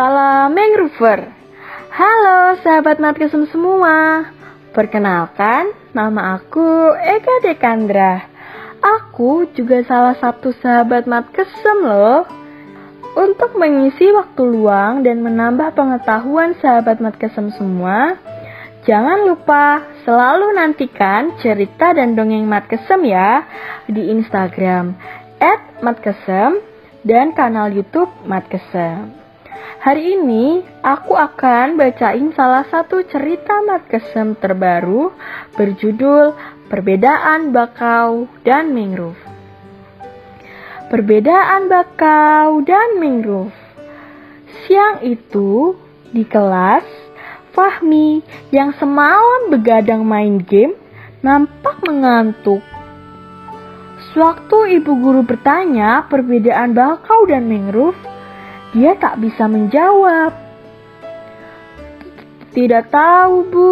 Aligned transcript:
Salam 0.00 0.56
Mangrover. 0.56 1.28
Halo 1.92 2.56
sahabat 2.64 2.96
Matkesem 3.04 3.44
semua. 3.52 4.24
Perkenalkan, 4.72 5.76
nama 5.92 6.40
aku 6.40 6.96
Eka 6.96 7.44
Dekandra. 7.44 8.24
Aku 8.80 9.44
juga 9.52 9.84
salah 9.84 10.16
satu 10.16 10.56
sahabat 10.56 11.04
Matkesem 11.04 11.84
loh. 11.84 12.24
Untuk 13.12 13.60
mengisi 13.60 14.08
waktu 14.16 14.40
luang 14.40 15.04
dan 15.04 15.20
menambah 15.20 15.76
pengetahuan 15.76 16.56
sahabat 16.64 16.96
Matkesem 17.04 17.52
semua, 17.60 18.16
jangan 18.88 19.28
lupa 19.28 19.84
selalu 20.08 20.56
nantikan 20.56 21.36
cerita 21.44 21.92
dan 21.92 22.16
dongeng 22.16 22.48
Matkesem 22.48 23.04
ya 23.04 23.44
di 23.84 24.08
Instagram 24.16 24.96
@matkesem 25.84 26.56
dan 27.04 27.36
kanal 27.36 27.68
YouTube 27.68 28.08
Matkesem. 28.24 29.19
Hari 29.80 30.20
ini 30.20 30.60
aku 30.84 31.16
akan 31.16 31.80
bacain 31.80 32.32
salah 32.36 32.68
satu 32.68 33.00
cerita 33.08 33.64
Matkesem 33.64 34.36
terbaru 34.36 35.12
berjudul 35.56 36.36
Perbedaan 36.68 37.50
Bakau 37.50 38.28
dan 38.44 38.76
Mangrove. 38.76 39.30
Perbedaan 40.90 41.70
bakau 41.70 42.66
dan 42.66 42.98
mangrove. 42.98 43.54
Siang 44.66 45.06
itu 45.06 45.78
di 46.10 46.26
kelas, 46.26 46.82
Fahmi 47.54 48.18
yang 48.50 48.74
semalam 48.74 49.54
begadang 49.54 50.02
main 50.02 50.42
game 50.42 50.74
nampak 51.22 51.78
mengantuk. 51.86 52.58
Sewaktu 54.10 54.82
ibu 54.82 54.98
guru 54.98 55.22
bertanya 55.22 56.10
perbedaan 56.10 56.74
bakau 56.74 57.22
dan 57.30 57.46
mangrove, 57.46 57.94
dia 58.70 58.94
tak 58.94 59.18
bisa 59.18 59.50
menjawab. 59.50 60.30
Tidak 62.54 62.84
tahu, 62.90 63.36
Bu. 63.50 63.70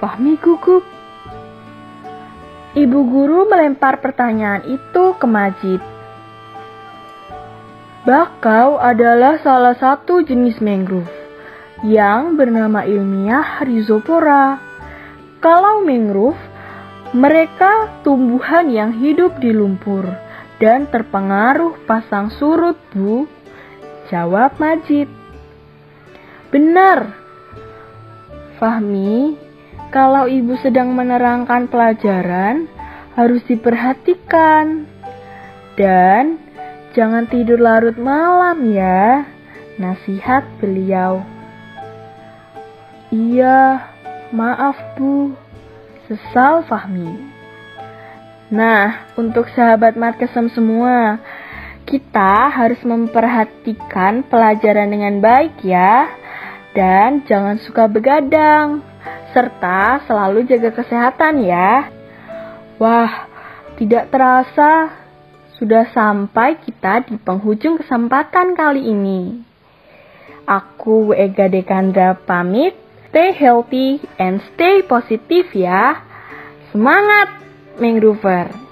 Fahmi 0.00 0.36
gugup. 0.40 0.84
Ibu 2.72 2.98
guru 3.04 3.48
melempar 3.48 4.00
pertanyaan 4.00 4.64
itu 4.64 5.12
ke 5.20 5.26
Majid. 5.28 5.80
Bakau 8.02 8.80
adalah 8.80 9.38
salah 9.44 9.76
satu 9.76 10.24
jenis 10.24 10.58
mangrove 10.58 11.06
yang 11.86 12.34
bernama 12.34 12.82
ilmiah 12.82 13.62
Rhizopora. 13.62 14.58
Kalau 15.38 15.84
mangrove, 15.84 16.40
mereka 17.12 18.00
tumbuhan 18.00 18.72
yang 18.72 18.96
hidup 18.96 19.36
di 19.36 19.52
lumpur 19.52 20.08
dan 20.56 20.88
terpengaruh 20.88 21.84
pasang 21.84 22.32
surut, 22.32 22.80
Bu. 22.96 23.41
Jawab 24.12 24.60
Majid. 24.60 25.08
Benar. 26.52 27.16
Fahmi, 28.60 29.40
kalau 29.88 30.28
ibu 30.28 30.52
sedang 30.60 30.92
menerangkan 30.92 31.64
pelajaran, 31.72 32.68
harus 33.16 33.40
diperhatikan. 33.48 34.84
Dan 35.80 36.36
jangan 36.92 37.24
tidur 37.24 37.56
larut 37.56 37.96
malam 37.96 38.68
ya. 38.68 39.24
Nasihat 39.80 40.44
beliau. 40.60 41.24
Iya, 43.08 43.80
maaf 44.28 44.76
bu. 45.00 45.32
Sesal 46.04 46.68
Fahmi. 46.68 47.32
Nah, 48.52 49.08
untuk 49.16 49.48
sahabat 49.56 49.96
Matkesem 49.96 50.52
semua, 50.52 51.16
kita 51.92 52.48
harus 52.48 52.80
memperhatikan 52.88 54.24
pelajaran 54.24 54.88
dengan 54.88 55.20
baik 55.20 55.60
ya. 55.60 56.08
Dan 56.72 57.28
jangan 57.28 57.60
suka 57.60 57.84
begadang. 57.84 58.80
Serta 59.36 60.00
selalu 60.08 60.48
jaga 60.48 60.72
kesehatan 60.72 61.44
ya. 61.44 61.92
Wah, 62.80 63.28
tidak 63.76 64.08
terasa 64.08 65.04
sudah 65.60 65.92
sampai 65.92 66.56
kita 66.64 67.04
di 67.04 67.20
penghujung 67.20 67.76
kesempatan 67.76 68.56
kali 68.56 68.88
ini. 68.88 69.44
Aku 70.48 71.12
Ega 71.12 71.52
Dekandra 71.52 72.16
pamit. 72.16 72.72
Stay 73.12 73.36
healthy 73.36 74.00
and 74.16 74.40
stay 74.56 74.80
positif 74.88 75.52
ya. 75.52 76.00
Semangat, 76.72 77.28
Mangrover! 77.76 78.71